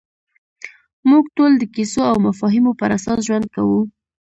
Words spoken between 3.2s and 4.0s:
ژوند کوو.